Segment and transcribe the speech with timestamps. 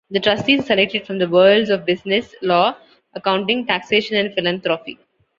[0.09, 2.75] The trustees are selected from the worlds of business, law,
[3.13, 4.97] accounting, taxation and philanthropy.